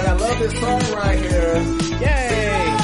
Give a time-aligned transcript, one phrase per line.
[0.00, 1.56] But I love this song right here.
[2.00, 2.74] Yay!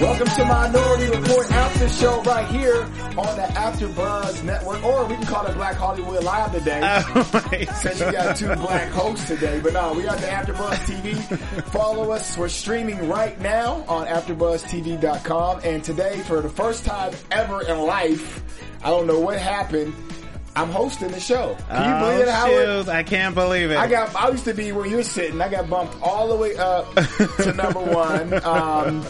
[0.00, 2.82] Welcome to Minority Report After Show right here
[3.16, 6.80] on the After Buzz Network, or we can call it Black Hollywood Live today.
[6.82, 7.22] Oh
[7.80, 11.62] Since you got two black hosts today, but no, we got the AfterBuzz TV.
[11.70, 12.36] Follow us.
[12.36, 15.60] We're streaming right now on AfterBuzzTV.com.
[15.62, 18.42] And today, for the first time ever in life,
[18.82, 19.94] I don't know what happened.
[20.56, 21.56] I'm hosting the show.
[21.68, 22.88] Can you believe it, oh, Howard?
[22.88, 23.76] I can't believe it.
[23.76, 24.14] I got.
[24.16, 25.40] I used to be where you're sitting.
[25.40, 26.92] I got bumped all the way up
[27.38, 28.44] to number one.
[28.44, 29.04] Um,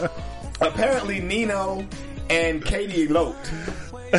[0.61, 1.85] apparently, Nino
[2.29, 3.51] and Katie eloped.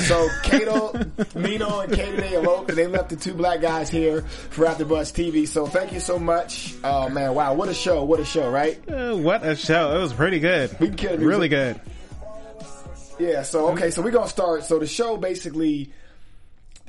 [0.01, 0.93] So Kato,
[1.35, 4.85] Nino, and Katie they eloped, and they left the two black guys here for After
[4.85, 5.47] AfterBuzz TV.
[5.47, 6.75] So thank you so much.
[6.83, 8.03] Oh man, wow, what a show!
[8.03, 8.81] What a show, right?
[8.89, 9.95] Uh, what a show.
[9.97, 10.75] It was pretty good.
[10.81, 11.21] We can kill it.
[11.21, 11.79] Really good.
[13.19, 13.43] Yeah.
[13.43, 14.65] So okay, so we're gonna start.
[14.65, 15.93] So the show basically.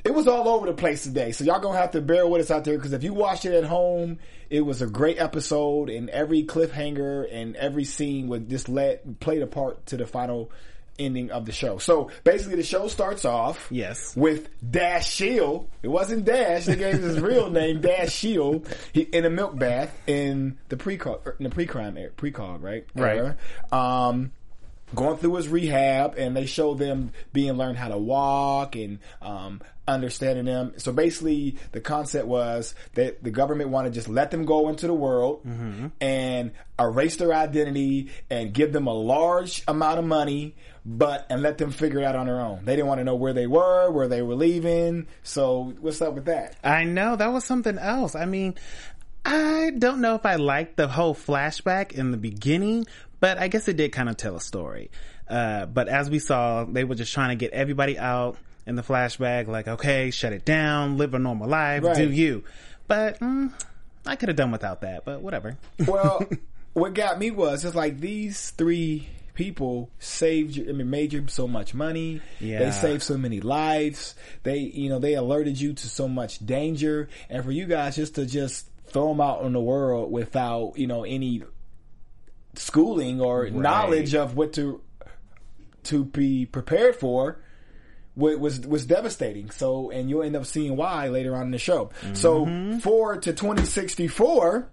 [0.04, 2.50] It was all over the place today, so y'all gonna have to bear with us
[2.50, 4.18] out there because if you watched it at home,
[4.50, 9.40] it was a great episode, and every cliffhanger and every scene would just let played
[9.40, 10.50] a part to the final
[10.98, 11.78] ending of the show.
[11.78, 14.14] So basically, the show starts off Yes.
[14.14, 15.68] with Dash Shield.
[15.82, 19.90] It wasn't Dash; they gave his real name, Dash Shield, he, in a milk bath
[20.06, 23.34] in the pre in the pre crime pre cog right Right.
[23.72, 24.32] Um,
[24.94, 29.60] going through his rehab and they show them being learned how to walk and um,
[29.86, 30.72] understanding them.
[30.78, 34.86] So basically, the concept was that the government wanted to just let them go into
[34.86, 35.42] the world
[36.00, 40.54] and erase their identity and give them a large amount of money,
[40.86, 42.64] but and let them figure it out on their own.
[42.64, 45.06] They didn't want to know where they were, where they were leaving.
[45.22, 46.56] So what's up with that?
[46.64, 48.14] I know that was something else.
[48.14, 48.54] I mean,
[49.24, 52.86] I don't know if I liked the whole flashback in the beginning,
[53.20, 54.90] but I guess it did kind of tell a story.
[55.28, 58.36] Uh, but as we saw, they were just trying to get everybody out
[58.66, 61.96] in the flashback, like, okay, shut it down, live a normal life, Right.
[61.96, 62.44] do you.
[62.88, 63.52] But mm,
[64.06, 65.56] I could have done without that, but whatever.
[65.86, 66.26] Well,
[66.74, 70.68] what got me was it's like these three people saved you.
[70.68, 72.20] I mean, made you so much money.
[72.40, 72.60] Yeah.
[72.60, 74.14] They saved so many lives.
[74.44, 78.14] They, you know, they alerted you to so much danger, and for you guys just
[78.16, 81.42] to just throw them out in the world without, you know, any
[82.56, 84.80] schooling or knowledge of what to
[85.84, 87.38] to be prepared for
[88.16, 89.50] was was devastating.
[89.50, 91.90] So, and you'll end up seeing why later on in the show.
[92.12, 92.78] So, mm-hmm.
[92.78, 94.68] forward to 2064,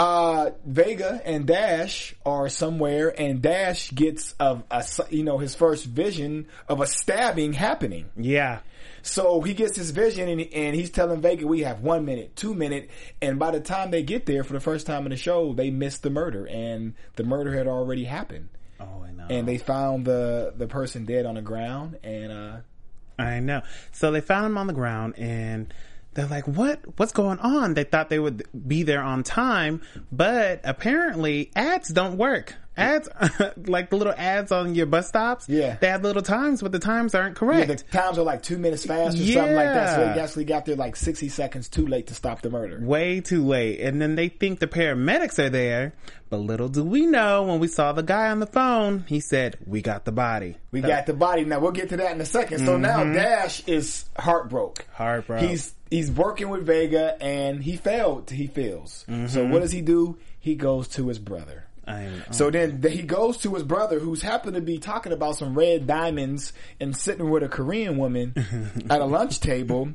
[0.00, 5.84] uh, Vega and Dash are somewhere, and Dash gets a, a you know his first
[5.84, 8.08] vision of a stabbing happening.
[8.16, 8.60] yeah.
[9.02, 12.54] So he gets his vision and, and he's telling Vega we have one minute, two
[12.54, 12.90] minute,
[13.22, 15.70] and by the time they get there for the first time in the show, they
[15.70, 18.50] missed the murder and the murder had already happened.
[18.78, 19.26] Oh, I know.
[19.30, 22.56] And they found the the person dead on the ground and uh
[23.18, 23.62] I know.
[23.92, 25.72] So they found him on the ground and
[26.14, 26.80] they're like, what?
[26.98, 27.74] What's going on?
[27.74, 32.54] They thought they would be there on time, but apparently ads don't work.
[32.80, 33.08] Ads,
[33.68, 35.48] like the little ads on your bus stops.
[35.48, 35.76] Yeah.
[35.80, 37.68] They have little times, but the times aren't correct.
[37.68, 39.96] yeah, the times are like two minutes fast or something like that.
[39.96, 42.78] So they actually got there like sixty seconds too late to stop the murder.
[42.80, 43.80] Way too late.
[43.80, 45.94] And then they think the paramedics are there,
[46.28, 49.56] but little do we know when we saw the guy on the phone, he said,
[49.66, 50.56] we got the body.
[50.70, 51.44] We got the body.
[51.44, 52.64] Now we'll get to that in a second.
[52.64, 53.14] So now mm-hmm.
[53.14, 54.84] Dash is heartbroken.
[54.92, 55.48] Heartbroken.
[55.48, 58.30] He's he's working with Vega and he failed.
[58.30, 59.04] He fails.
[59.08, 59.26] Mm-hmm.
[59.26, 60.18] So what does he do?
[60.38, 61.66] He goes to his brother.
[62.30, 65.86] So then he goes to his brother, who's happened to be talking about some red
[65.86, 68.34] diamonds and sitting with a Korean woman
[68.90, 69.92] at a lunch table,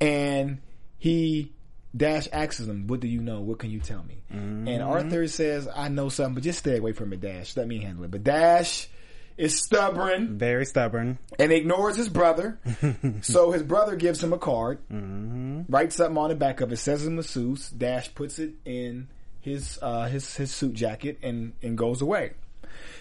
[0.00, 0.60] and
[0.98, 1.52] he
[1.96, 3.40] Dash asks him, "What do you know?
[3.40, 4.88] What can you tell me?" And mm-hmm.
[4.88, 7.56] Arthur says, "I know something, but just stay away from it, Dash.
[7.56, 8.88] Let me handle it." But Dash
[9.36, 11.18] is stubborn Very stubborn.
[11.38, 12.58] and ignores his brother.
[13.22, 15.62] so his brother gives him a card, mm-hmm.
[15.68, 17.70] writes something on the back of it, says it's masseuse.
[17.70, 19.08] Dash puts it in
[19.46, 22.32] his uh, his his suit jacket and and goes away.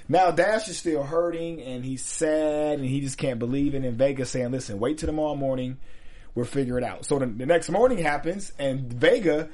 [0.07, 3.83] Now Dash is still hurting and he's sad and he just can't believe it.
[3.83, 5.77] And Vega saying, "Listen, wait till tomorrow morning.
[6.35, 9.49] We'll figure it out." So the, the next morning happens and Vega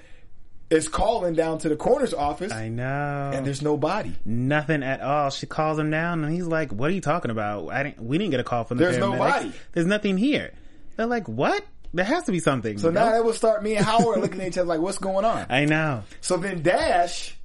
[0.70, 3.32] is calling down to the coroner's office, I know.
[3.34, 4.16] and there's no body.
[4.24, 5.30] Nothing at all.
[5.30, 7.68] She calls him down, and he's like, "What are you talking about?
[7.72, 8.00] I didn't.
[8.02, 9.18] We didn't get a call from the There's no paramedics.
[9.18, 9.52] body.
[9.74, 10.52] There's nothing here."
[10.96, 11.66] They're like, "What?
[11.94, 14.48] There has to be something." So now that will start me and Howard looking at
[14.48, 15.46] each other like, what's going on?
[15.50, 16.04] I know.
[16.22, 17.36] So then Dash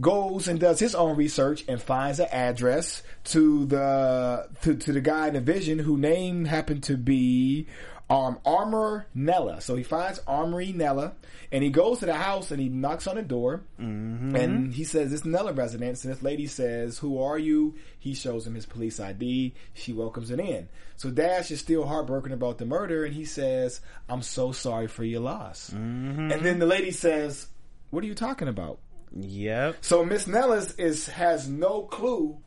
[0.00, 5.00] goes and does his own research and finds an address to the to, to the
[5.00, 7.66] guy in the vision whose name happened to be
[8.10, 9.60] um, Armor Nella.
[9.60, 11.12] So he finds Armory Nella
[11.52, 15.10] and he goes to the house and he knocks on the door and he says,
[15.10, 16.04] This Nella residence.
[16.04, 17.74] And this lady says, Who are you?
[17.98, 19.54] He shows him his police ID.
[19.74, 20.68] She welcomes him in.
[20.96, 25.04] So Dash is still heartbroken about the murder and he says, I'm so sorry for
[25.04, 25.68] your loss.
[25.70, 27.46] And then the lady says,
[27.90, 28.78] What are you talking about?
[29.14, 29.76] Yep.
[29.80, 32.38] So Miss Nellis is has no clue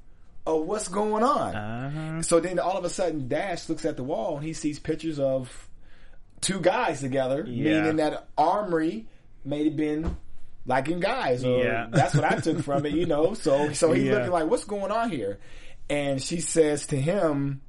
[0.46, 1.56] of what's going on.
[1.56, 2.22] Uh-huh.
[2.24, 5.20] So then all of a sudden Dash looks at the wall and he sees pictures
[5.20, 5.70] of
[6.42, 7.82] two guys together, Yeah.
[7.82, 9.06] meaning that Armory
[9.46, 10.18] may have been
[10.66, 11.44] liking guys.
[11.46, 11.88] Or Yeah.
[11.92, 13.34] That's what I took from it, you know.
[13.36, 14.14] So so he's Yeah.
[14.16, 15.38] looking like, what's going on here?
[15.90, 17.62] And she says to him,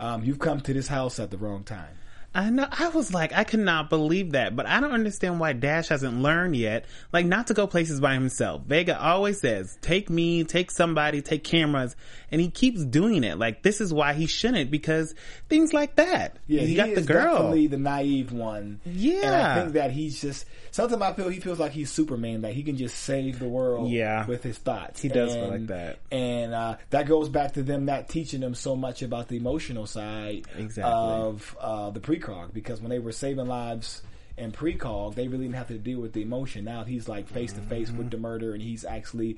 [0.00, 1.96] um, you've come to this house at the wrong time.
[2.34, 2.68] I know.
[2.70, 6.20] I was like, I could not believe that, but I don't understand why Dash hasn't
[6.22, 8.62] learned yet, like not to go places by himself.
[8.66, 11.96] Vega always says, take me, take somebody, take cameras,
[12.30, 13.38] and he keeps doing it.
[13.38, 15.14] Like this is why he shouldn't because
[15.48, 16.36] things like that.
[16.46, 17.32] Yeah, he, he got the girl.
[17.34, 18.80] definitely the naive one.
[18.84, 19.22] Yeah.
[19.22, 22.52] and I think that he's just sometimes I feel he feels like he's Superman, that
[22.52, 23.90] he can just save the world.
[23.90, 24.26] Yeah.
[24.26, 25.00] with his thoughts.
[25.00, 25.98] He does feel like that.
[26.12, 29.86] and uh, that goes back to them not teaching them so much about the emotional
[29.86, 30.92] side Exactly.
[30.92, 34.02] of uh, the precog because when they were saving lives.
[34.36, 36.64] in precog, they really didn't have to deal with the emotion.
[36.64, 37.98] Now he's like face to face Mm-hmm.
[37.98, 39.36] with the murder, and he's actually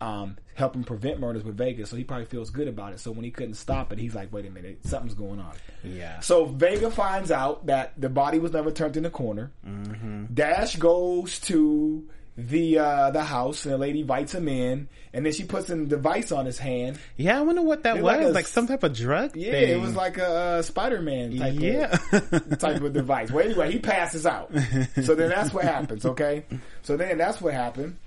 [0.00, 1.88] um, helping prevent murders with Vegas.
[1.90, 2.98] So he probably feels good about it.
[2.98, 5.52] So when he couldn't stop it, he's like, "Wait a minute, something's going on."
[5.84, 6.18] Yeah.
[6.18, 9.52] So Vega finds out that the body was never turned in the corner.
[9.64, 10.34] Mm-hmm.
[10.34, 15.32] Dash goes to the uh, the house, and the lady invites him in, and then
[15.34, 16.98] she puts a device on his hand.
[17.16, 18.02] Yeah, I wonder what that was.
[18.04, 19.68] like Like, a- some type of drug Yeah, thing.
[19.68, 21.98] it was like a uh, Spider Man type Yeah.
[22.12, 23.30] of type of device.
[23.30, 24.50] Well, anyway, he passes out.
[25.02, 26.06] So then that's what happens.
[26.06, 26.44] Okay,
[26.82, 27.98] so then that's what happened.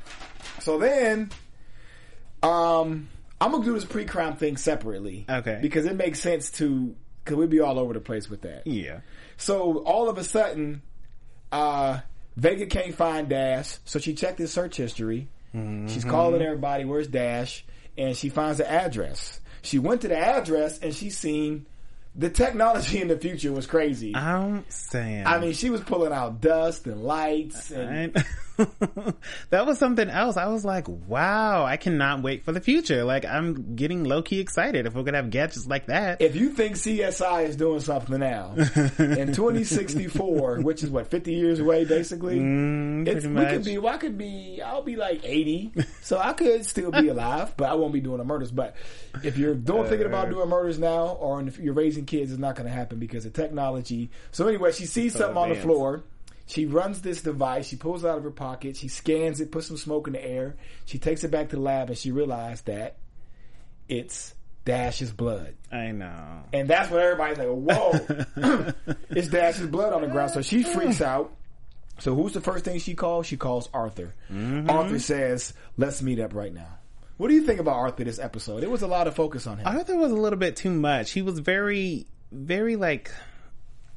[0.60, 1.30] So then,
[2.44, 3.08] um,
[3.42, 5.26] I'm gonna do this pre crime thing separately.
[5.30, 5.60] Okay.
[5.62, 8.66] because it makes sense to because we'd be all over the place with that.
[8.68, 9.00] yeah.
[9.38, 10.82] So all of a sudden,
[11.52, 12.00] uh,
[12.38, 15.28] Vega can't find Dash, so she checked his search history.
[15.56, 15.88] Mm-hmm.
[15.88, 17.64] She's calling everybody, "Where's Dash?"
[17.98, 19.40] And she finds the address.
[19.62, 21.66] She went to the address and she seen
[22.14, 24.16] the technology in the future was crazy.
[24.16, 25.26] I'm saying.
[25.26, 28.16] I mean, she was pulling out dust and lights and.
[29.50, 30.38] That was something else.
[30.38, 33.04] I was like, wow, I cannot wait for the future.
[33.04, 36.22] Like, I'm getting low key excited if we're gonna have gadgets like that.
[36.22, 41.60] If you think CSI is doing something now in 2064, which is what 50 years
[41.60, 43.78] away, basically, Mm, it's, we could be.
[43.78, 44.62] Well, I could be.
[44.64, 48.18] I'll be like 80, so I could still be alive, but I won't be doing
[48.18, 48.52] the murders.
[48.52, 48.76] But
[49.24, 52.56] if you're doing thinking about doing murders now, or if you're raising kids, it's not
[52.56, 54.10] going to happen because of technology.
[54.32, 56.04] So anyway, she sees something on the floor.
[56.48, 57.68] She runs this device.
[57.68, 58.78] She pulls it out of her pocket.
[58.78, 60.56] She scans it, puts some smoke in the air.
[60.86, 62.98] She takes it back to the lab, and she realized that
[63.90, 64.34] it's
[64.64, 65.56] Dash's blood.
[65.72, 66.44] I know.
[66.54, 68.74] And that's when everybody's like, whoa,
[69.10, 70.32] it's Dash's blood on the ground.
[70.32, 71.32] So she freaks out.
[72.00, 73.26] So who's the first thing she calls?
[73.26, 74.14] She calls Arthur.
[74.32, 74.70] Mm-hmm.
[74.70, 76.80] Arthur says, let's meet up right now.
[77.18, 78.64] What do you think about Arthur this episode?
[78.64, 79.68] It was a lot of focus on him.
[79.68, 81.12] Arthur was a little bit too much.
[81.12, 83.12] He was very, very like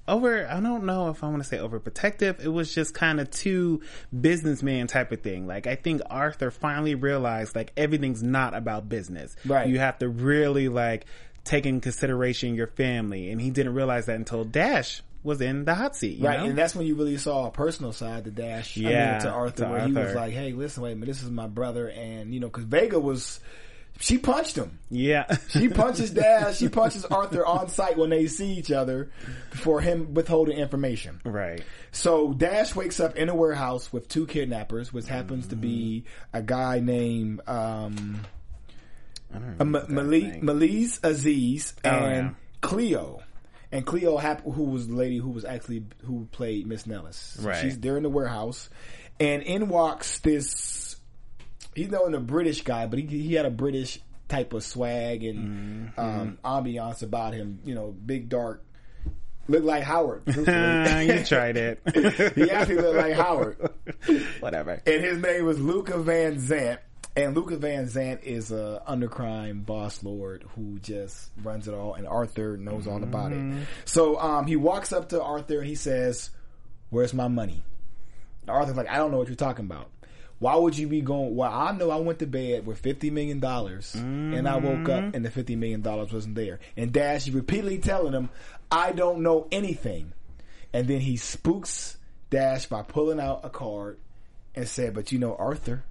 [0.08, 0.46] over.
[0.48, 2.40] I don't know if I want to say overprotective.
[2.44, 3.82] It was just kind of too
[4.18, 5.46] businessman type of thing.
[5.46, 9.36] Like I think Arthur finally realized like everything's not about business.
[9.44, 9.68] Right.
[9.68, 11.06] You have to really like
[11.44, 15.74] take in consideration your family, and he didn't realize that until Dash was in the
[15.74, 16.18] hot seat.
[16.18, 16.46] you Right, know?
[16.46, 18.76] and that's when you really saw a personal side to Dash.
[18.76, 21.06] I mean, Yeah, to Arthur, to where he was like, "Hey, listen, wait a minute,
[21.06, 23.40] this is my brother," and you know, because Vega was,
[24.00, 24.78] she punched him.
[24.90, 25.36] yeah.
[25.48, 26.56] She punches Dash.
[26.58, 29.10] She punches Arthur on site when they see each other
[29.50, 31.20] for him withholding information.
[31.24, 31.62] right.
[31.90, 36.42] So Dash wakes up in a warehouse with two kidnappers, which happens to be a
[36.42, 38.20] guy named um,
[39.34, 42.34] I don't uh, remember M- that Mali- Aziz Oh, and yeah.
[42.60, 43.22] Cleo.
[43.70, 47.36] And Cleo, who was the lady who was actually who played Miss Nellis.
[47.40, 47.60] Right.
[47.60, 48.70] She's there in the warehouse,
[49.20, 50.87] and in walks this.
[51.78, 55.90] He's knowing a British guy, but he he had a British type of swag and
[55.96, 56.00] Mm-hmm.
[56.00, 57.60] um, ambiance about him.
[57.64, 58.64] You know, big dark,
[59.48, 60.22] looked like Howard.
[60.26, 61.80] you tried it.
[62.34, 63.70] he actually looked like Howard.
[64.40, 64.82] Whatever.
[64.86, 66.78] And his name was Luca Van Zant.
[67.16, 72.06] And Luca Van Zant is a undercrime boss lord who just runs it all, and
[72.06, 73.66] Arthur knows all about it.
[73.86, 76.30] So um, he walks up to Arthur and he says,
[76.90, 77.64] "Where's my money?"
[78.42, 79.90] And Arthur's like, I don't know what you're talking about.
[80.38, 81.34] Why would you be going?
[81.34, 85.04] Well, I know I went to bed with fifty million dollars, and I woke up
[85.04, 85.16] mm-hmm.
[85.16, 86.60] and the fifty million dollars wasn't there.
[86.76, 88.28] And Dash repeatedly telling him,
[88.70, 90.12] "I don't know anything,"
[90.72, 91.96] and then he spooks
[92.30, 93.98] Dash by pulling out a card
[94.54, 95.82] and said, "But you know Arthur."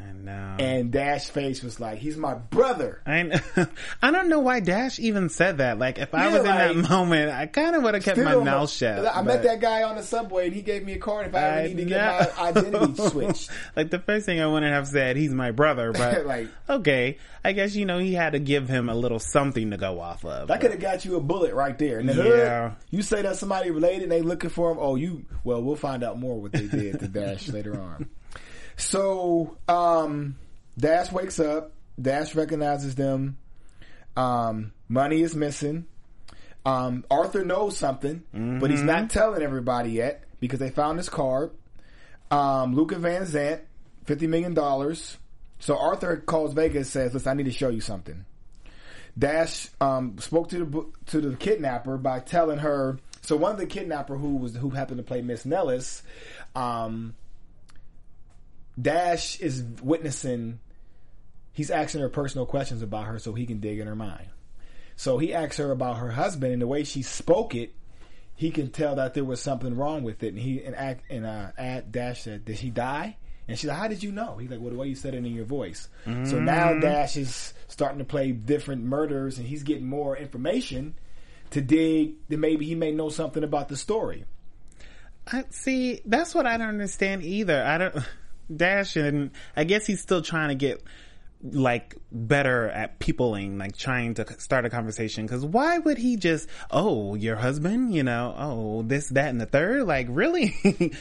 [0.00, 0.56] I know.
[0.60, 3.24] And Dash face was like, "He's my brother." I,
[3.54, 3.68] kn-
[4.02, 5.78] I don't know why Dash even said that.
[5.80, 8.36] Like, if I Yeah, was in that moment, I kind of would have kept my
[8.36, 9.04] mouth shut.
[9.12, 11.38] I met that guy on the subway, and he gave me a card if I
[11.42, 11.88] ever I need to know.
[11.88, 13.50] get my identity switched.
[13.74, 17.52] like the first thing I wouldn't have said, he's my brother, but Like- okay, I
[17.52, 20.46] guess you know he had to give him a little something to go off of.
[20.48, 22.02] That could have got you a bullet right there.
[22.04, 22.68] The Yeah.
[22.70, 24.78] hood, you say that somebody related and they looking for him.
[24.80, 28.08] Oh, you, well, we'll find out more what they did to Dash later on.
[28.78, 30.36] So, um,
[30.78, 31.72] Dash wakes up.
[32.00, 33.36] Dash recognizes them.
[34.16, 35.86] Um, money is missing.
[36.64, 38.22] Um, Arthur knows something,
[38.60, 41.50] but he's not telling everybody yet because they found his card.
[42.30, 43.60] Um, Luca Van Zant,
[44.06, 44.54] $50 million.
[45.60, 48.24] So Arthur calls Vegas and says, listen, I need to show you something.
[49.18, 52.98] Dash um, spoke to the to the kidnapper by telling her.
[53.22, 56.02] So one of the kidnapper who was who happened to play Miss Nellis,
[56.54, 57.14] um,
[58.80, 60.60] Dash is witnessing.
[61.52, 64.28] He's asking her personal questions about her so he can dig in her mind.
[64.96, 67.74] So he asks her about her husband and the way she spoke it.
[68.34, 71.26] He can tell that there was something wrong with it, and he and act and
[71.26, 73.16] uh, at Dash said, "Did he die?"
[73.48, 75.18] And she's like, "How did you know?" He's like, "Well, the way you said it
[75.18, 79.88] in your voice." So now Dash is starting to play different murders, and he's getting
[79.88, 80.94] more information
[81.50, 84.24] to dig that maybe he may know something about the story.
[85.26, 86.00] I see.
[86.04, 87.64] That's what I don't understand either.
[87.64, 87.96] I don't.
[88.54, 90.82] Dash and I guess he's still trying to get
[91.40, 95.24] like better at peopling, like trying to start a conversation.
[95.24, 99.46] Because why would he just, oh, your husband, you know, oh, this, that, and the
[99.46, 100.56] third, like really?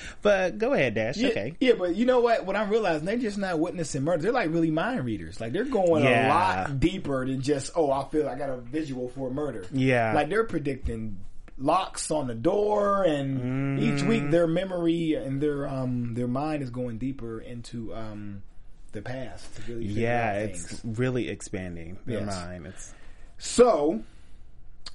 [0.22, 1.18] but go ahead, Dash.
[1.18, 1.56] Yeah, Okay.
[1.60, 2.46] Yeah, but you know what?
[2.46, 4.24] What I'm realizing, they're just not witnessing murder.
[4.24, 5.42] They're like really mind readers.
[5.42, 9.10] Like they're going a lot deeper than just, oh, I feel I got a visual
[9.10, 9.66] for a murder.
[9.72, 10.13] Yeah.
[10.13, 11.18] Like they're predicting
[11.58, 16.70] locks on the door and each week their memory and their um their mind is
[16.70, 18.44] going deeper into um
[18.92, 22.28] the past to really Yeah, it's really expanding their Yes.
[22.28, 22.66] mind.
[22.68, 22.94] It's
[23.40, 24.04] So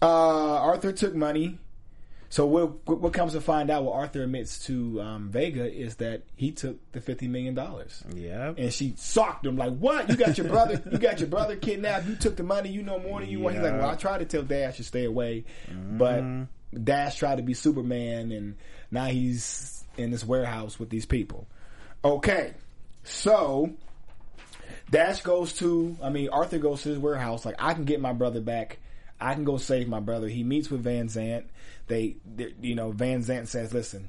[0.01, 1.59] uh Arthur took money.
[2.33, 6.23] So what what comes to find out what Arthur admits to um, Vega is that
[6.35, 8.03] he took the fifty million dollars.
[8.15, 8.55] yeah.
[8.57, 10.09] and she socked him like, "What?
[10.09, 10.83] You got your brother?
[10.91, 12.07] You got your brother kidnapped?
[12.07, 12.71] You took the money?
[12.71, 14.83] You know more than you want?" He's like, "Well, I tried to tell Dash to
[14.83, 16.25] stay away, but
[16.83, 18.57] Dash tried to be Superman, and
[18.91, 21.47] now he's in this warehouse with these people."
[22.03, 22.55] Okay,
[23.05, 23.75] so
[24.91, 27.45] Dash goes to, I mean, Arthur goes to his warehouse.
[27.45, 28.79] Like, I can get my brother back.
[29.23, 30.29] I can go save my brother.
[30.29, 31.45] He meets with Van Zant.
[31.87, 32.17] They,
[32.61, 34.09] you know, Van Zant says, "Listen,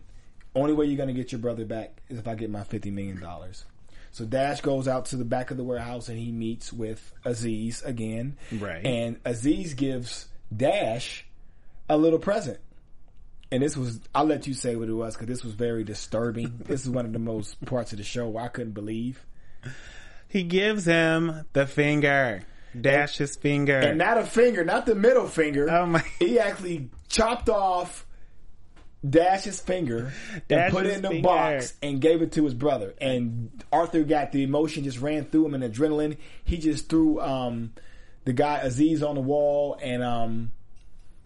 [0.56, 2.92] only way you're going to get your brother back is if I get my fifty
[2.92, 3.66] million dollars."
[4.12, 7.82] So Dash goes out to the back of the warehouse and he meets with Aziz
[7.82, 8.38] again.
[8.52, 8.86] Right.
[8.86, 11.26] And Aziz gives Dash
[11.90, 12.60] a little present.
[13.52, 16.60] And this was, I'll let you say what it was because this was very disturbing.
[16.66, 19.26] this is one of the most parts of the show where I couldn't believe.
[20.28, 22.44] He gives him the finger.
[22.80, 23.78] Dash's finger.
[23.80, 25.70] And not a finger, not the middle finger.
[25.70, 28.06] Oh my- He actually chopped off
[29.08, 30.14] Dash's finger
[30.50, 31.24] and put it in the finger.
[31.28, 32.94] box and gave it to his brother.
[33.02, 36.18] And Arthur got the emotion just ran through him and adrenaline.
[36.46, 37.74] He just threw um,
[38.24, 40.52] the guy Aziz on the wall and um,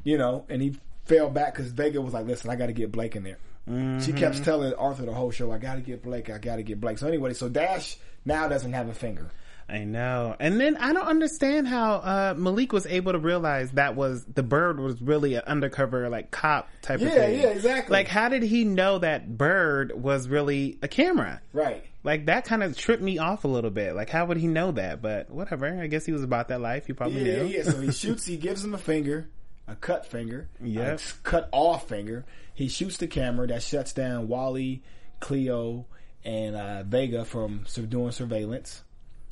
[0.04, 0.76] you know, and he
[1.06, 3.38] fell back because Vega was like, "Listen, I got to get Blake in there."
[3.68, 4.18] She Mm-hmm.
[4.18, 6.30] kept telling Arthur the whole show, "I got to get Blake.
[6.30, 9.30] I got to get Blake." So anyway, so Dash now doesn't have a finger.
[9.70, 10.34] I know.
[10.40, 14.44] And then I don't understand how uh, Malik was able to realize that was the
[14.44, 17.40] bird was really an undercover like cop type of thing.
[17.42, 17.92] yeah, exactly.
[17.92, 21.42] Like how did he know that bird was really a camera?
[21.52, 21.84] Right.
[22.04, 23.94] Like that kind of tripped me off a little bit.
[23.94, 25.02] Like how would he know that?
[25.02, 25.68] But whatever.
[25.82, 26.88] I guess he was about that life.
[26.88, 27.48] He probably Yeah, knew.
[27.48, 27.64] yeah.
[27.64, 28.26] So he shoots.
[28.26, 29.28] He gives him a finger,
[29.68, 31.00] a cut finger, Yep.
[31.02, 32.24] a cut off finger.
[32.54, 34.82] He shoots the camera that shuts down Wally,
[35.20, 35.86] Cleo,
[36.24, 38.84] and uh, Vega from doing surveillance.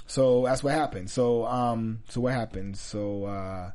[0.08, 1.10] So that's what happened.
[1.10, 2.80] So um, so what happens?
[2.80, 3.72] So uh,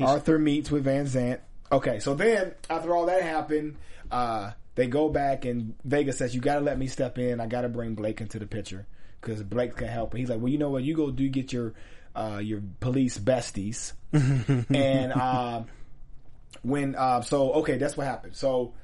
[0.00, 1.40] Arthur meets with Van Zant.
[1.70, 3.76] Okay, so then after all that happened,
[4.10, 7.40] uh, they go back and Vega says, "You got to let me step in.
[7.40, 8.86] I got to bring Blake into the picture
[9.20, 10.82] because Blake can help." And he's like, "Well, you know what?
[10.84, 11.74] You go do get your
[12.14, 15.62] uh, your police besties." and uh,
[16.62, 18.36] when uh, so okay, that's what happened.
[18.36, 18.74] So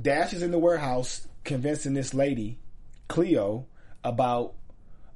[0.00, 2.58] Dash is in the warehouse convincing this lady,
[3.08, 3.66] Cleo,
[4.02, 4.54] about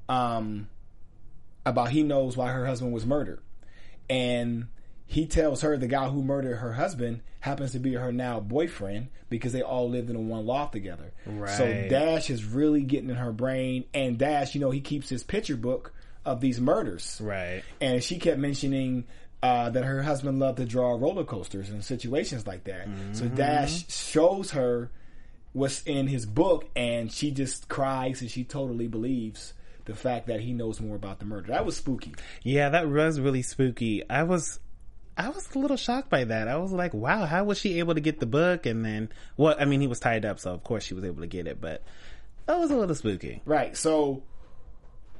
[0.09, 0.67] um
[1.65, 3.39] about he knows why her husband was murdered.
[4.09, 4.67] And
[5.05, 9.07] he tells her the guy who murdered her husband happens to be her now boyfriend
[9.29, 11.11] because they all lived in a one loft together.
[11.25, 11.49] Right.
[11.55, 15.23] So Dash is really getting in her brain, and Dash, you know, he keeps his
[15.23, 15.93] picture book
[16.25, 17.61] of these murders, Right.
[17.79, 19.05] and she kept mentioning.
[19.41, 22.89] Uh, that her husband loved to draw roller coasters and situations like that.
[23.13, 24.91] So Dash shows her
[25.53, 29.53] what's in his book, and she just cries and she totally believes
[29.89, 31.47] the fact that he knows more about the murder.
[31.47, 32.13] That was spooky.
[32.43, 34.07] Yeah, that was really spooky.
[34.09, 34.59] I was
[35.17, 36.47] I was a little shocked by that.
[36.47, 38.65] I was like, wow, how was she able to get the book?
[38.65, 41.21] And then, well, I mean, he was tied up, so of course she was able
[41.21, 41.83] to get it, but
[42.45, 43.41] that was a little spooky.
[43.45, 43.75] Right.
[43.75, 44.23] So,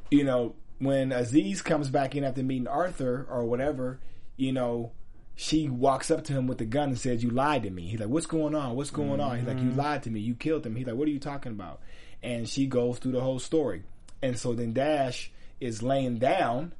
[0.09, 3.99] you know, when Aziz comes back in after meeting Arthur or whatever,
[4.37, 4.91] you know,
[5.35, 7.99] she walks up to him with the gun and says, "You lied to me." He's
[7.99, 8.75] like, "What's going on?
[8.75, 9.79] What's going on?" He's like, "You mm-hmm.
[9.79, 10.19] lied to me.
[10.19, 11.81] You killed him." He's like, "What are you talking about?"
[12.21, 13.83] And she goes through the whole story.
[14.21, 16.73] And so then Dash is laying down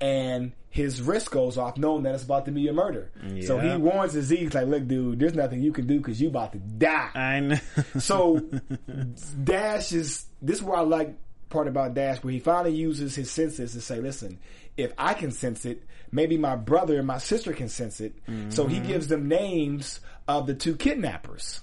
[0.00, 3.10] and his wrist goes off knowing that it's about to be a murder.
[3.44, 3.76] So he Yeah.
[3.76, 7.10] warns Aziz like, "Look, dude, there's nothing you can do because you about to die."
[7.14, 7.58] I know.
[7.98, 8.42] So
[9.42, 11.14] Dash is this is where I like
[11.48, 14.38] part about Dash where he finally uses his senses to say, listen,
[14.76, 15.82] if I can sense it,
[16.12, 18.14] maybe my brother and my sister can sense it.
[18.50, 18.86] So he mm-hmm.
[18.86, 21.60] gives them names of the two kidnappers.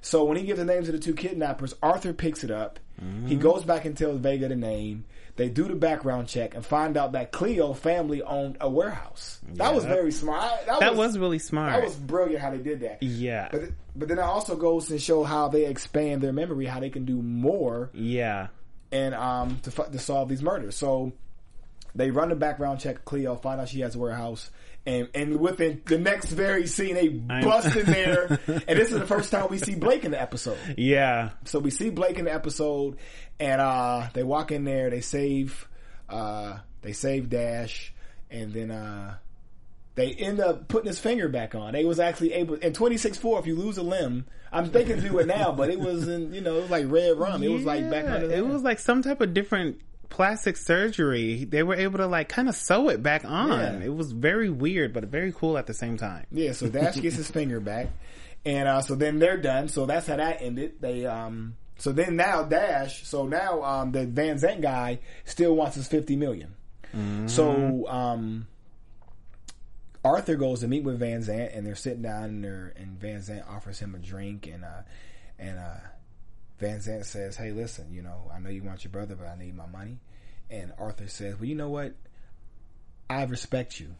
[0.00, 2.80] So when he gives the names of the two kidnappers, Arthur picks it up.
[3.26, 5.04] He goes back and tells Vega the name.
[5.36, 9.38] They do the background check and find out that Cleo family owned a warehouse.
[9.54, 10.42] That was very smart.
[10.68, 11.74] I- that was really smart.
[11.74, 13.02] that was brilliant how they did that.
[13.02, 13.48] Yeah.
[13.52, 13.62] But
[13.94, 17.04] but then it also goes to show how they expand their memory, how they can
[17.04, 18.48] do more yeah.
[18.90, 20.74] and um to to solve these murders.
[20.76, 21.12] So
[21.94, 23.04] they run the background check.
[23.04, 24.50] Cleo find out she has a warehouse,
[24.86, 28.40] and and within the next very scene, they bust in there.
[28.46, 30.58] and this is the first time we see Blake in the episode.
[30.76, 31.30] Yeah.
[31.44, 32.96] So we see Blake in the episode,
[33.38, 34.90] and uh, they walk in there.
[34.90, 35.68] They save,
[36.08, 37.92] uh, they save Dash,
[38.30, 39.16] and then uh,
[39.94, 41.72] they end up putting his finger back on.
[41.72, 43.38] They was actually able in twenty six four.
[43.40, 46.32] If you lose a limb, I'm thinking to do it now, but it was in
[46.32, 47.42] you know it was like red rum.
[47.42, 48.30] It was like back under.
[48.30, 51.44] It was like some type of different plastic surgery.
[51.44, 53.80] They were able to like kind of sew it back on.
[53.80, 53.86] Yeah.
[53.86, 56.26] It was very weird, but very cool at the same time.
[56.30, 57.88] Yeah, so Dash gets his finger back,
[58.44, 59.68] and uh, so then they're done.
[59.68, 60.80] So that's how that ended.
[60.80, 65.76] They um, so then now Dash, so now um, the Van Zant guy still wants
[65.76, 66.54] his fifty million.
[67.26, 68.48] So um,
[70.04, 73.20] Arthur goes to meet with Van Zant, and they're sitting down, and, they're, and Van
[73.20, 74.82] Zant offers him a drink, and uh,
[75.38, 75.76] and uh,
[76.58, 79.36] Van Zant says, "Hey, listen, you know, I know you want your brother, but I
[79.36, 79.98] need my money."
[80.50, 81.94] And Arthur says, "Well, you know what?
[83.08, 83.94] I respect you."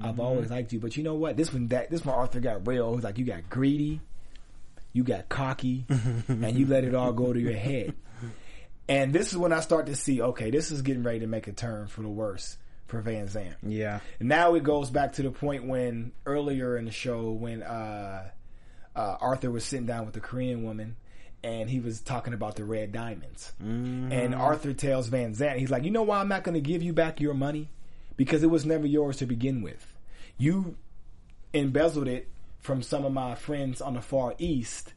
[0.00, 1.36] I've always liked you, but you know what?
[1.36, 2.94] This one, that this one, Arthur got real.
[2.94, 4.00] He's like you got greedy,
[4.92, 5.84] you got cocky,
[6.28, 7.94] and you let it all go to your head.
[8.88, 11.48] And this is when I start to see, okay, this is getting ready to make
[11.48, 13.56] a turn for the worse for Van Zant.
[13.62, 14.00] Yeah.
[14.20, 18.30] Now it goes back to the point when earlier in the show when uh,
[18.94, 20.96] uh, Arthur was sitting down with the Korean woman
[21.46, 23.52] and he was talking about the red diamonds.
[23.62, 24.10] Mm-hmm.
[24.10, 26.82] And Arthur tells Van Zant, he's like, you know why I'm not going to give
[26.82, 27.70] you back your money?
[28.16, 29.94] Because it was never yours to begin with.
[30.38, 30.76] You
[31.52, 32.28] embezzled it
[32.58, 34.92] from some of my friends on the far east.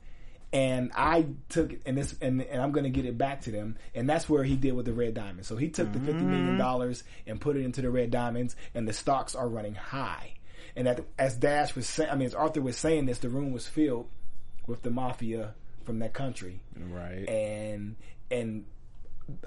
[0.51, 3.51] And I took it, and this, and, and I'm going to get it back to
[3.51, 5.47] them, and that's where he did with the red diamonds.
[5.47, 6.57] So he took the fifty million mm-hmm.
[6.57, 10.33] dollars and put it into the red diamonds, and the stocks are running high.
[10.75, 13.51] And that, as Dash was saying, I mean, as Arthur was saying this, the room
[13.51, 14.07] was filled
[14.65, 15.53] with the mafia
[15.89, 17.27] from that country, Right.
[17.27, 17.95] and
[18.29, 18.65] and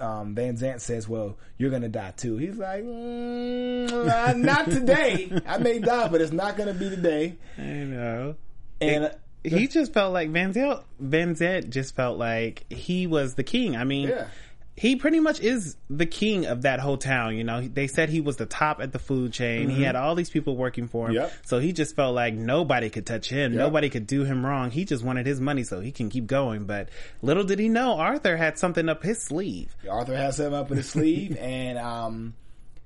[0.01, 5.31] um, Van Zant says, "Well, you're gonna die too." He's like, mm, uh, "Not today.
[5.47, 8.35] I may die, but it's not gonna be today." I know.
[8.81, 9.09] And uh,
[9.45, 10.83] He just felt like Van Zant.
[10.99, 13.77] Van Zant just felt like he was the king.
[13.77, 14.27] I mean, Yeah.
[14.75, 17.35] He pretty much is the king of that whole town.
[17.35, 19.69] You know, they said he was the top at the food chain.
[19.69, 21.15] He had all these people working for him.
[21.15, 21.23] Mm-hmm.
[21.23, 21.33] Yep.
[21.45, 23.53] So he just felt like nobody could touch him.
[23.53, 23.59] Yep.
[23.59, 24.71] Nobody could do him wrong.
[24.71, 26.65] He just wanted his money so he can keep going.
[26.65, 26.89] But
[27.21, 29.75] little did he know, Arthur had something up his sleeve.
[29.87, 32.33] Arthur has him up in his sleeve, and um,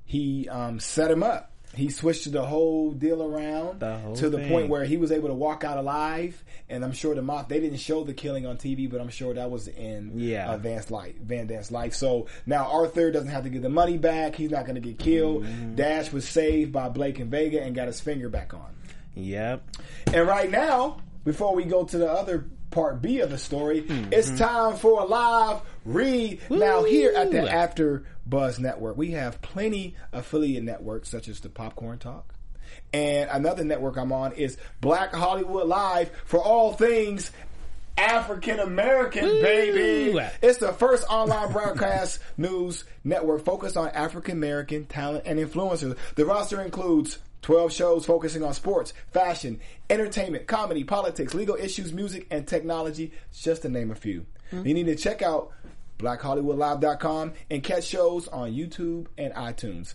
[0.06, 1.52] he um, set him up.
[1.78, 4.50] He switched the whole deal around The whole to the thing.
[4.50, 6.44] point where he was able to walk out alive.
[6.70, 9.34] And I'm sure the mob they didn't show the killing on TV, but I'm sure
[9.34, 10.52] that was in Yeah.
[10.54, 11.16] of Van's life.
[11.22, 11.94] Van Dan's life.
[11.94, 14.36] So now Arthur doesn't have to get the money back.
[14.36, 15.44] He's not going to get killed.
[15.46, 15.76] Mm-hmm.
[15.76, 18.76] Dash was saved by Blake and Vega and got his finger back on.
[19.16, 19.64] Yep.
[20.14, 24.12] And right now, before we go to the other part B of the story, Mm-hmm.
[24.14, 26.40] it's time for a live read.
[26.50, 31.50] Now, here at the After Buzz Network, we have plenty affiliate networks such as the
[31.50, 32.34] Popcorn Talk.
[32.94, 37.32] And another network I'm on is Black Hollywood Live for all things
[37.98, 40.20] African American, baby.
[40.42, 45.98] It's the first online broadcast news network focused on African American talent and influencers.
[46.16, 49.60] The roster includes 12 shows focusing on sports, fashion,
[49.90, 54.26] entertainment, comedy, politics, legal issues, music, and technology, just to name a few.
[54.52, 54.66] Hmm.
[54.66, 55.52] You need to check out
[56.00, 59.94] blackhollywoodlive.com and catch shows on YouTube and iTunes.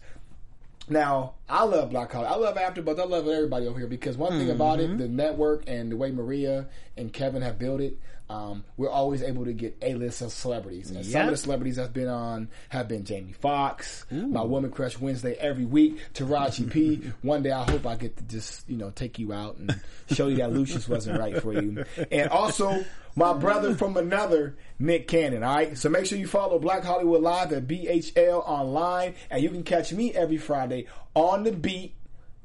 [0.88, 2.32] Now, I love Black Hollywood.
[2.32, 2.98] I love AfterBuzz.
[2.98, 4.94] I love everybody over here because one thing about Mm-hmm.
[4.94, 9.22] it, the network and the way Maria and Kevin have built it, um, we're always
[9.22, 10.90] able to get a list of celebrities.
[10.90, 14.98] And some of the celebrities that's been on have been Jamie Foxx, my Woman Crush
[14.98, 17.12] Wednesday every week, Taraji P.
[17.22, 19.78] One day I hope I get to just you know take you out and
[20.10, 22.84] show you that Lucius wasn't right for you, and also
[23.14, 25.42] my brother from another, Nick Cannon.
[25.42, 29.50] All right, so make sure you follow Black Hollywood Live at BHL online, and you
[29.50, 31.94] can catch me every Friday on the beat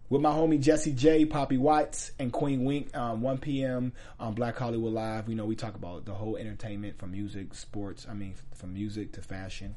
[0.10, 3.94] with my homie Jesse J, Poppy Whites, and Queen Wink, um, 1 p.m.
[4.20, 5.28] on Black Hollywood Live.
[5.28, 9.14] You know, we talk about the whole entertainment from music, sports, I mean, from music
[9.14, 9.76] to fashion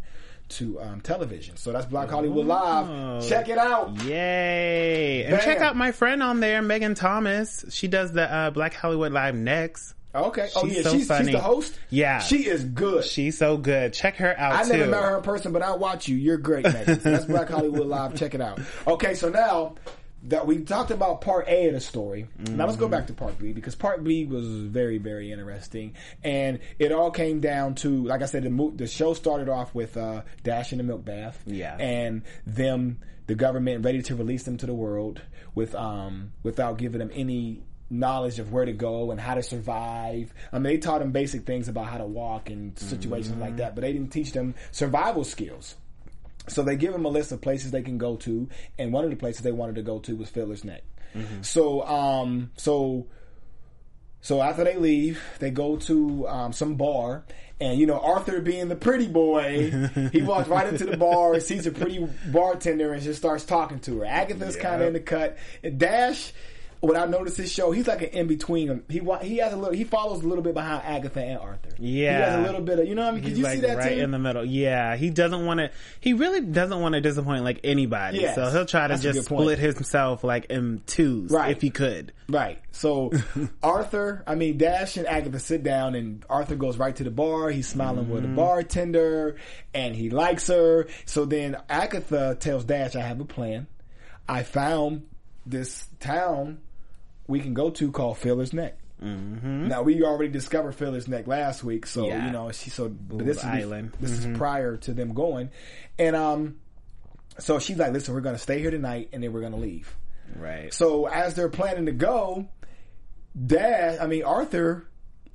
[0.50, 1.57] to um, television.
[1.57, 3.26] So that's Black Hollywood Live.
[3.29, 3.92] Check it out.
[4.05, 5.24] Yay!
[5.24, 7.64] And check out my friend on there, Megan Thomas.
[7.70, 9.94] She does the uh, Black Hollywood Live next.
[10.14, 10.49] Okay.
[10.57, 11.79] Oh, yeah, so she's, she's the host?
[11.88, 12.18] Yeah.
[12.20, 13.05] She is good.
[13.05, 13.92] She's so good.
[13.92, 14.70] Check her out I too.
[14.79, 16.16] never met her in person, but I watch you.
[16.16, 16.99] You're great, Megan.
[17.03, 18.16] That's Black Hollywood Live.
[18.16, 18.61] Check it out.
[18.87, 19.77] Okay, so now
[20.25, 23.38] that we talked about part A of the story, now let's go back to part
[23.38, 28.20] B because part B was very, very interesting, and it all came down to, like
[28.20, 31.40] I said, the mo- the show started off with uh, Dash in the milk bath,
[31.46, 31.75] Yeah.
[31.79, 35.23] and them, the government, ready to release them to the world
[35.55, 40.33] with um without giving them any knowledge of where to go and how to survive.
[40.53, 43.74] I mean, they taught them basic things about how to walk and situations like that,
[43.74, 45.76] but they didn't teach them survival skills.
[46.48, 48.48] So they give them a list of places they can go to,
[48.79, 50.83] and one of the places they wanted to go to was Fiddler's Neck.
[51.42, 53.07] So, um, so,
[54.20, 57.24] so after they leave, they go to um, some bar,
[57.61, 59.70] and you know Arthur, being the pretty boy,
[60.12, 63.98] he walks right into the bar, sees a pretty bartender, and just starts talking to
[63.98, 64.07] her.
[64.07, 65.37] Agatha's kind of in the cut.
[65.62, 66.33] And Dash,
[66.80, 68.82] what I noticed his show, he's like an in between.
[68.88, 71.70] He he has a little, he follows a little bit behind Agatha and Arthur.
[71.78, 73.24] Yeah, he has a little bit of, you know what I mean?
[73.24, 74.02] He's you like see that right too?
[74.02, 74.44] in the middle.
[74.44, 75.70] Yeah, he doesn't want to.
[76.00, 78.20] He really doesn't want to disappoint like anybody.
[78.20, 78.34] Yes.
[78.34, 81.50] so he'll try to That's just split himself like in twos, Right.
[81.50, 82.12] if he could.
[82.30, 82.62] Right.
[82.72, 83.12] So
[83.62, 87.50] Arthur, I mean Dash and Agatha sit down and Arthur goes right to the bar.
[87.50, 88.36] He's smiling with the mm-hmm.
[88.36, 89.36] bartender
[89.74, 90.86] and he likes her.
[91.04, 93.66] So then Agatha tells Dash, I have a plan.
[94.26, 95.06] I found
[95.44, 96.58] this town
[97.30, 98.76] we can go to called Fiddler's Neck.
[99.02, 99.68] Mm-hmm.
[99.68, 102.26] Now we already discovered Fiddler's Neck last week, so Yeah.
[102.26, 103.92] you know she so this is Island.
[103.98, 105.48] this is prior to them going,
[105.98, 106.56] and um,
[107.38, 109.96] so she's like, listen, we're gonna stay here tonight, and then we're gonna leave.
[110.36, 110.72] Right.
[110.74, 112.46] So as they're planning to go,
[113.46, 114.86] Dad, I mean Arthur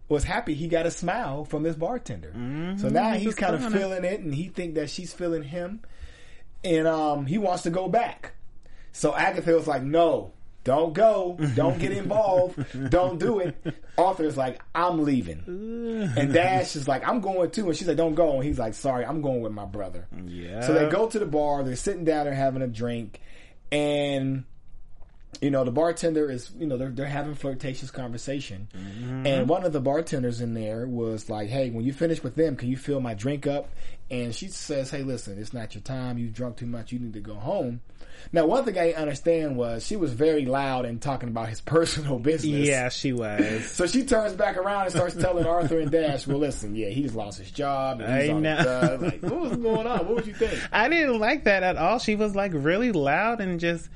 [0.09, 2.31] was happy he got a smile from this bartender.
[2.79, 3.79] So now He's kind of feeling it.
[3.79, 5.81] feeling it, and he think that she's feeling him,
[6.63, 8.33] and um, he wants to go back.
[8.91, 10.31] So Agatha was like, "No,
[10.65, 13.55] don't go, don't get involved, don't do it."
[13.97, 15.43] Arthur's like, "I'm leaving,"
[16.17, 18.73] and Dash is like, "I'm going too," and she's like, "Don't go," and he's like,
[18.73, 20.61] "Sorry, I'm going with my brother." Yeah.
[20.61, 21.63] So they go to the bar.
[21.63, 22.25] They're sitting down.
[22.25, 23.21] They're having a drink,
[23.71, 24.43] and
[25.41, 29.27] you know the bartender is you know they're they're having flirtatious conversation, mm-hmm.
[29.27, 32.55] and one of the bartenders in there was like, "Hey, when you finish with them,
[32.55, 33.69] can you fill my drink up?"
[34.11, 36.17] And she says, "Hey, listen, it's not your time.
[36.17, 36.91] You drunk too much.
[36.91, 37.81] You need to go home."
[38.31, 41.61] Now, one thing I didn't understand was she was very loud and talking about his
[41.75, 42.67] personal business.
[42.67, 43.69] Yeah, she was.
[43.71, 47.15] So she turns back around and starts telling Arthur and Dash, "Well, listen, yeah, he's
[47.15, 48.01] lost his job.
[48.01, 48.99] I know.
[49.01, 49.99] Like, what was going on?
[49.99, 51.99] What would you think?" I didn't like that at all.
[51.99, 53.89] She was like really loud and just.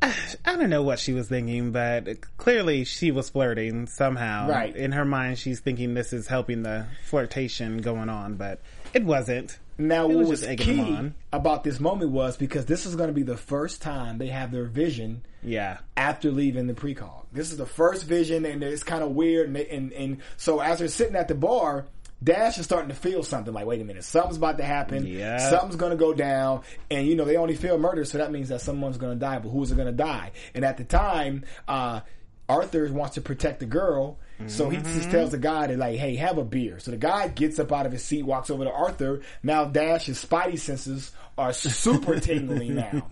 [0.00, 4.48] I don't know what she was thinking, but clearly she was flirting somehow.
[4.48, 4.74] Right.
[4.76, 8.60] In her mind, she's thinking this is helping the flirtation going on, but
[8.94, 9.58] it wasn't.
[9.80, 12.84] Now, It what was was just egging them key about this moment was because this
[12.84, 15.78] is going to be the first time they have their vision Yeah.
[15.96, 17.26] after leaving the precog.
[17.32, 19.46] This is the first vision, and it's kind of weird.
[19.46, 21.86] And, they, and and so as they're sitting at the bar,
[22.20, 25.06] Dash is starting to feel something like, wait a minute, something's about to happen.
[25.06, 25.36] Yeah.
[25.50, 26.62] Something's going to go down.
[26.90, 29.38] And, you know, they only feel murder, so that means that someone's going to die.
[29.38, 30.32] But who's going to die?
[30.52, 32.00] And at the time, uh,
[32.48, 34.18] Arthur wants to protect the girl.
[34.46, 35.10] So he just mm-hmm.
[35.10, 36.78] tells the guy to like, hey, have a beer.
[36.78, 39.20] So the guy gets up out of his seat, walks over to Arthur.
[39.42, 43.02] Now Dash's spidey senses are super tingling now.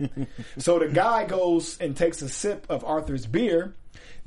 [0.57, 3.73] So the guy goes and takes a sip of Arthur's beer.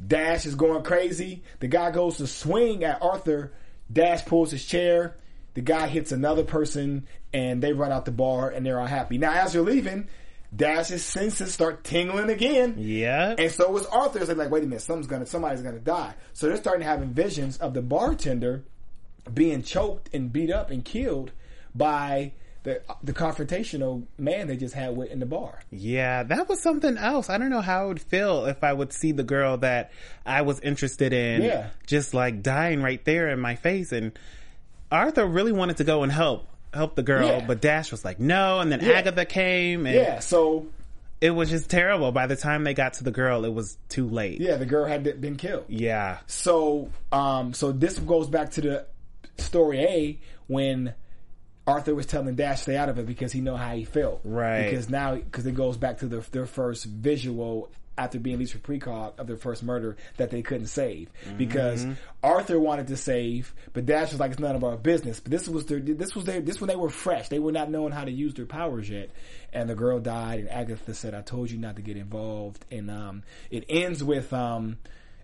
[0.05, 1.43] Dash is going crazy.
[1.61, 3.53] The guy goes to swing at Arthur.
[3.93, 5.17] Dash pulls his chair.
[5.55, 9.19] The guy hits another person and they run out the bar and they're all happy.
[9.19, 10.09] Now as they're leaving,
[10.55, 12.75] Dash's senses start tingling again.
[12.79, 13.35] Yeah.
[13.39, 16.15] And so was Arthur's like, like, wait a minute, something's gonna, somebody's gonna die.
[16.33, 18.65] So they're starting having visions of the bartender
[19.33, 21.31] being choked and beat up and killed
[21.75, 22.33] by
[22.63, 25.61] the the confrontational man they just had with in the bar.
[25.71, 27.31] Yeah, that was something else.
[27.31, 29.93] I don't know how I would feel if I would see the girl that
[30.27, 31.69] I was interested in Yeah.
[31.87, 33.93] just like dying right there in my face.
[33.93, 34.13] And
[34.93, 37.45] Arthur really wanted to go and help help the girl, Yeah.
[37.47, 38.61] but Dash was like, no.
[38.61, 38.93] And then Yeah.
[38.95, 40.67] Agatha came, and Yeah, so
[41.21, 42.13] it was just terrible.
[42.13, 44.41] By the time they got to the girl, it was too late.
[44.41, 45.65] yeah, the girl had been killed.
[45.69, 46.19] Yeah.
[46.27, 48.87] So, um, so this goes back to the
[49.39, 50.95] story A when
[51.67, 54.21] Arthur was telling Dash stay out of it because he know how he felt.
[54.25, 54.71] Right.
[54.71, 58.59] Because now, because it goes back to their their first visual after being released for
[58.61, 61.85] precog of their first murder that they couldn't save because
[62.23, 65.21] Arthur wanted to save, but Dash was like it's none of our business.
[65.21, 67.29] But this was their this was their this when they were fresh.
[67.29, 69.11] They were not knowing how to use their powers yet,
[69.53, 70.41] and the girl died.
[70.41, 74.33] And Agatha said, "I told you not to get involved." And um, it ends with
[74.33, 74.79] um.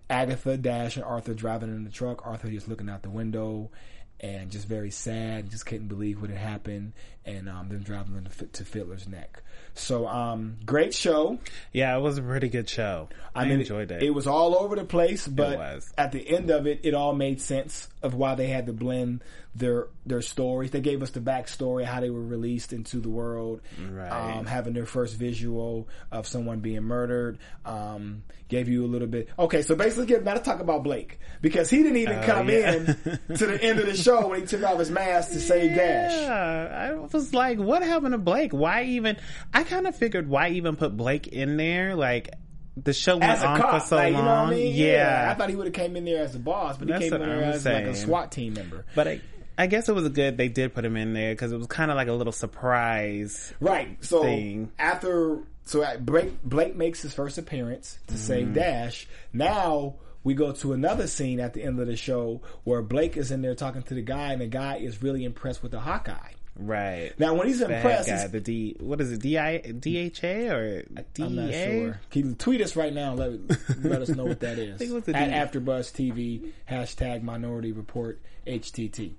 [0.09, 2.25] Agatha, Dash, and Arthur driving in the truck.
[2.25, 3.71] Arthur just looking out the window
[4.19, 6.93] and just very sad, just couldn't believe what had happened,
[7.25, 9.43] and um, them driving them to, to Fiddler's Neck.
[9.77, 11.39] So, um, great show.
[11.71, 13.09] Yeah, it was a pretty good show.
[13.35, 14.01] I, mean, enjoyed it.
[14.01, 17.39] It was all over the place, but at the end of it, it all made
[17.39, 20.71] sense of why they had to blend their their stories.
[20.71, 23.61] They gave us the backstory, how they were released into the world,
[23.91, 24.09] Right.
[24.09, 27.37] um, having their first visual of someone being murdered.
[27.65, 29.27] Um, gave you a little bit.
[29.37, 32.49] Okay, so basically, get, now let's talk about Blake because he didn't even Oh, come
[32.49, 32.71] yeah.
[32.75, 35.75] in to the end of the show when he took off his mask to save
[35.75, 36.13] Dash.
[36.29, 38.53] I was like, what happened to Blake?
[38.53, 39.17] Why even?
[39.53, 41.95] I kind of figured why even put Blake in there?
[41.95, 42.29] Like
[42.75, 44.21] the show went on cop, for so like, long.
[44.21, 44.75] you know what I mean?
[44.75, 47.13] Yeah, I thought he would have came in there as a boss, but he came
[47.13, 48.05] in there I'm as like a saying.
[48.07, 48.85] SWAT team member.
[48.95, 49.21] but I,
[49.57, 51.89] I guess it was good they did put him in there because it was kind
[51.91, 53.53] of like a little surprise.
[53.59, 54.03] Right.
[54.03, 54.71] So thing.
[54.77, 58.23] after so at Blake Blake makes his first appearance to Mm-hmm.
[58.23, 59.07] save Dash.
[59.33, 63.31] Now we go to another scene at the end of the show where Blake is
[63.31, 66.33] in there talking to the guy, and the guy is really impressed with the Hawkeye.
[66.59, 67.11] Right.
[67.19, 68.75] Now when he's impressed, guy, the D.
[68.79, 69.21] What is it?
[69.21, 70.81] D I D H A or
[71.13, 71.71] D I'm not A?
[71.81, 71.99] sure.
[72.09, 73.11] Can tweet us right now?
[73.15, 74.77] and Let let us know what that is.
[74.79, 75.59] think it the At D.
[75.59, 79.11] AfterBuzz TV hashtag Minority Report HTT.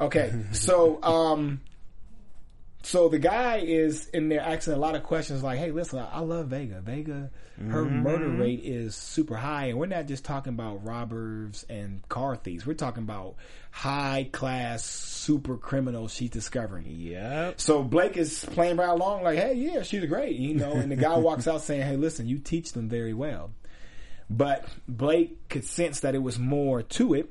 [0.00, 1.60] Okay, so um,
[2.86, 6.20] so the guy is in there asking a lot of questions like, "Hey, listen, I
[6.20, 6.80] love Vega.
[6.80, 7.30] Vega,
[7.70, 8.02] her Mm-hmm.
[8.02, 12.64] murder rate is super high, and we're not just talking about robbers and car thieves.
[12.66, 13.34] We're talking about
[13.70, 17.52] high class super criminals she's discovering." Yeah.
[17.56, 20.72] So Blake is playing right along, like, "Hey, yeah, she's great," you know.
[20.72, 23.50] And the guy walks out saying, "Hey, listen, you teach them very well."
[24.30, 27.30] But Blake could sense that it was more to it,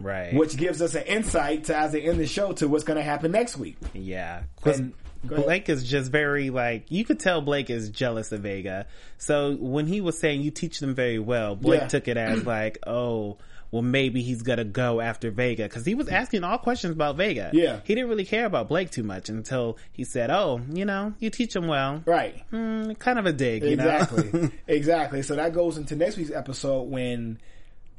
[0.00, 0.34] Right.
[0.34, 3.02] which gives us an insight to as they end the show to what's going to
[3.04, 3.76] happen next week.
[3.92, 4.42] Yeah.
[4.64, 8.86] And- Blake is just very like you could tell Blake is jealous of Vega.
[9.18, 11.86] So when he was saying you teach them very well, Blake Yeah.
[11.86, 13.38] took it as like, oh,
[13.70, 17.50] well maybe he's gonna go after Vega because he was asking all questions about Vega.
[17.52, 17.78] Yeah.
[17.84, 21.30] he didn't really care about Blake too much until he said, oh, you know, you
[21.30, 22.02] teach them well.
[22.04, 22.42] Right.
[22.50, 23.88] Mm, kind of a dig, you know.
[23.88, 24.50] Exactly.
[24.66, 25.22] exactly.
[25.22, 27.38] So that goes into next week's episode when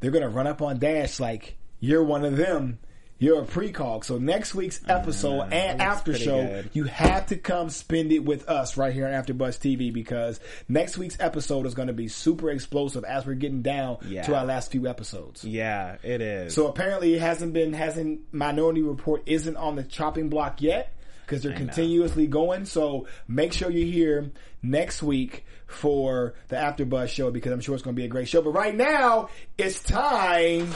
[0.01, 2.80] they're going to run up on Dash like, you're one of them.
[3.19, 4.04] You're a precog.
[4.06, 6.69] So next week's episode and looks after show, good.
[6.74, 10.98] you have to come spend it with us right here on AfterBuzz TV because next
[10.98, 14.24] week's episode is going to be super explosive as we're getting down Yeah.
[14.24, 15.43] to our last few episodes.
[15.46, 16.54] yeah, it is.
[16.54, 20.93] So apparently it hasn't been hasn't Minority Report isn't on the chopping block yet
[21.26, 21.58] because they're know.
[21.60, 22.65] continuously going.
[22.65, 27.84] So make sure you're here next week for the AfterBuzz show because I'm sure it's
[27.84, 28.41] going to be a great show.
[28.41, 30.69] But right now it's time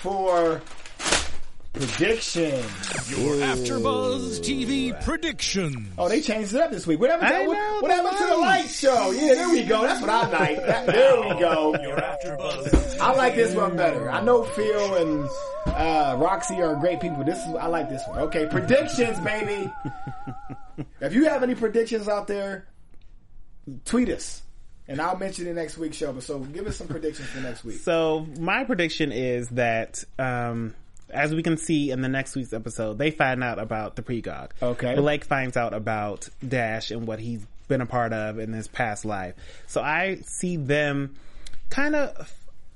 [0.00, 0.62] for
[1.74, 3.10] predictions.
[3.10, 5.92] Your AfterBuzz TV prediction.
[5.98, 7.00] Oh, they changed it up this week.
[7.00, 9.10] What happened, to, what, what the happened to the light show?
[9.10, 9.82] Yeah, there we go.
[9.82, 10.56] That's what I like.
[10.56, 11.76] That- there we go.
[11.80, 12.98] Your AfterBuzz.
[12.98, 14.10] I like this one better.
[14.10, 15.28] I know Phil and
[15.66, 17.22] uh, Roxy are great people.
[17.24, 18.20] This is I like this one.
[18.20, 19.70] Okay, predictions, baby.
[21.00, 22.66] if you have any predictions out there,
[23.84, 24.42] tweet us,
[24.90, 26.12] and I'll mention it next week's show.
[26.12, 27.78] But so give us some predictions for next week.
[27.78, 30.74] So my prediction is that, um,
[31.08, 34.50] as we can see in the next week's episode, they find out about the precog.
[34.60, 34.96] Okay.
[34.96, 39.04] Blake finds out about Dash and what he's been a part of in his past
[39.04, 39.34] life.
[39.68, 41.14] So I see them
[41.70, 42.32] kind of,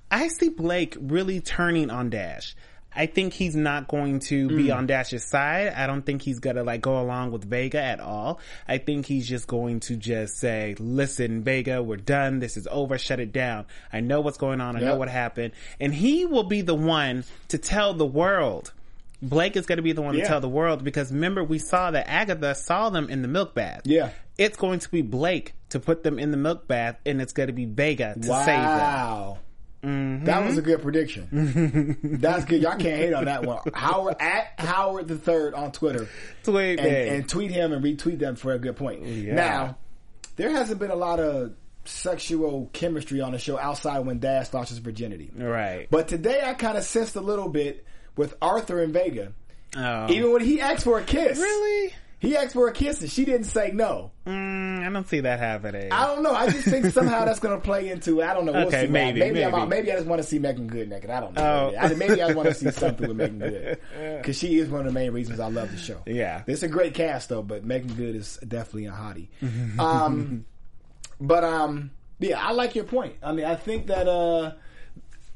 [0.09, 2.55] I see Blake really turning on Dash.
[2.96, 4.76] I think he's not going to be mm.
[4.76, 5.68] on Dash's side.
[5.68, 8.40] I don't think he's gonna like go along with Vega at all.
[8.68, 12.38] I think he's just going to just say, listen, Vega, we're done.
[12.38, 12.98] This is over.
[12.98, 13.66] Shut it down.
[13.92, 14.76] I know what's going on.
[14.76, 15.52] I know what happened.
[15.80, 18.72] And he will be the one to tell the world.
[19.22, 20.22] Blake is going to be the one Yeah.
[20.22, 23.54] to tell the world because remember we saw that Agatha saw them in the milk
[23.54, 23.83] bath.
[23.85, 24.11] Yeah.
[24.37, 27.46] It's going to be Blake to put them in the milk bath and it's going
[27.46, 28.64] to be Vega to save them.
[28.64, 29.38] Wow.
[29.85, 30.25] Mm-hmm.
[30.25, 31.99] That was a good prediction.
[32.20, 32.62] That's good.
[32.62, 33.61] Y'all can't hate on that one.
[33.75, 36.09] Howard at Howard the Third on Twitter.
[36.42, 39.03] Tweet and, and tweet him and retweet them for a good point.
[39.05, 39.35] Yeah.
[39.35, 39.79] Now,
[40.37, 41.53] there hasn't been a lot of
[41.85, 45.31] sexual chemistry on the show outside when Dash lost his virginity.
[45.37, 45.87] right.
[45.90, 47.85] But today I kind of sensed a little bit
[48.16, 49.33] with Arthur and Vega.
[49.77, 50.11] oh.
[50.11, 51.38] Even when he asked for a kiss.
[51.38, 51.92] really?
[52.24, 54.12] He asked for a kiss and she didn't say no.
[54.26, 55.92] Mm, I don't see that happening.
[55.92, 56.32] I don't know.
[56.32, 58.22] I just think somehow that's going to play into.
[58.22, 58.52] I don't know.
[58.52, 59.44] We'll Okay, maybe, maybe, maybe.
[59.44, 59.68] out.
[59.68, 61.10] maybe I just want to see Meagan Good naked.
[61.10, 61.72] I don't know.
[61.74, 61.78] Oh.
[61.78, 63.78] I, maybe I want to see something with Meagan Good
[64.18, 66.02] because she is one of the main reasons I love the show.
[66.06, 66.42] Yeah.
[66.46, 69.28] it's a great cast though, but Meagan Good is definitely a hottie.
[69.78, 70.44] um,
[71.20, 73.16] but um, yeah, I like your point.
[73.22, 74.52] I mean, I think that uh,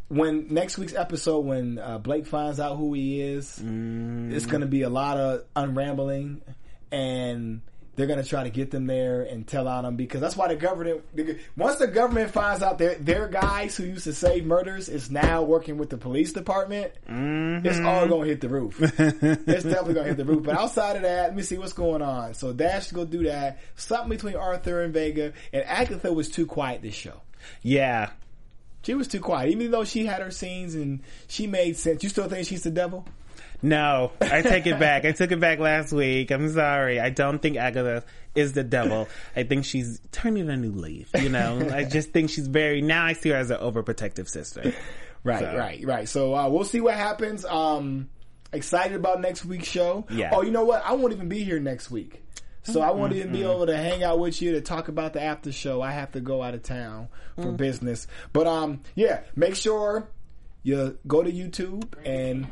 [0.09, 4.66] when next week's episode, when uh, Blake finds out who he is, it's going to
[4.66, 6.40] be a lot of unrambling,
[6.90, 7.61] and
[7.98, 10.46] they're going to try to get them there and tell on them because that's why
[10.46, 11.03] the government.
[11.57, 15.42] Once the government finds out their their guys who used to save murders is now
[15.42, 17.66] working with the police department, mm-hmm.
[17.66, 18.81] it's all going to hit the roof.
[18.81, 20.44] it's definitely going to hit the roof.
[20.44, 22.35] But outside of that, let me see what's going on.
[22.35, 23.59] So Dash to do that.
[23.74, 27.20] Something between Arthur and Vega, and Agatha was too quiet this show.
[27.62, 28.11] yeah.
[28.85, 32.03] She was too quiet, even though she had her scenes and she made sense.
[32.05, 33.05] You still think she's the devil?
[33.61, 35.05] No, I take it back.
[35.05, 36.31] I took it back last week.
[36.31, 37.01] I'm sorry.
[37.01, 39.09] I don't think Agatha is the devil.
[39.35, 41.11] I think she's turning a new leaf.
[41.21, 42.81] You know, I just think she's very.
[42.83, 44.73] Now I see her as an overprotective sister.
[45.25, 46.09] Right, So- right, right.
[46.09, 47.44] So uh, we'll see what happens.
[47.44, 48.09] Um,
[48.53, 50.07] excited about next week's show.
[50.09, 50.31] Yeah.
[50.33, 50.85] Oh, you know what?
[50.85, 52.23] I won't even be here next week.
[52.62, 55.23] So I won't even be able to hang out with you to talk about the
[55.23, 55.81] after show.
[55.81, 57.42] I have to go out of town Mm.
[57.44, 58.07] for business.
[58.33, 60.09] But um, yeah, make sure
[60.64, 62.47] you go to YouTube and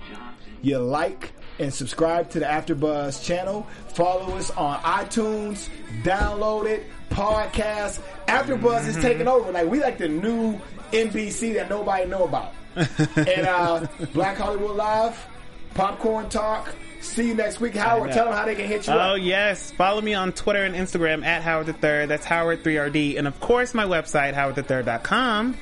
[0.67, 3.67] you like and subscribe to the AfterBuzz channel.
[3.95, 5.69] Follow us on iTunes.
[6.03, 6.85] Download it.
[7.11, 8.01] Podcast.
[8.27, 9.53] AfterBuzz is taking over.
[9.53, 10.61] Like we like the new
[10.93, 12.53] NBC that nobody know about.
[12.77, 15.27] and uh, Black Hollywood Live,
[15.75, 16.75] Popcorn Talk.
[17.01, 17.75] See you next week.
[17.75, 19.19] Howard, tell them how they can hit you Oh up.
[19.23, 22.09] yes, follow me on Twitter and Instagram at Howard the Third.
[22.09, 25.57] That's Howard three RD, and of course my website howardthethird.com.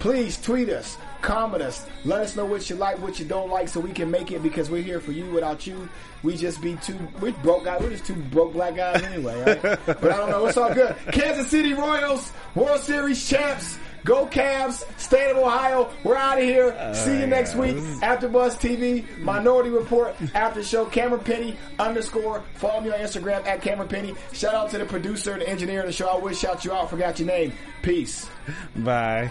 [0.00, 3.68] Please tweet us, comment us, let us know what you like, what you don't like,
[3.68, 5.26] so we can make it because we're here for you.
[5.26, 5.88] Without you,
[6.22, 7.80] we just be two we're broke guys.
[7.80, 9.40] We're just two broke black guys anyway.
[9.42, 9.62] Right?
[9.86, 10.46] but I don't know.
[10.46, 10.94] It's all good.
[11.12, 13.78] Kansas City Royals, World Series champs.
[14.04, 15.90] Go Cavs, State of Ohio.
[16.04, 16.94] We're out of here.
[16.94, 17.76] See you next week.
[18.00, 22.42] After Buzz TV, Minority Report, After Show, Cameron Penny underscore.
[22.54, 24.14] Follow me on Instagram at Cameron Penny.
[24.32, 26.08] Shout out to the producer and the engineer of the show.
[26.08, 26.88] I wish shout you out.
[26.88, 27.52] Forgot your name.
[27.82, 28.28] Peace.
[28.76, 29.30] Bye.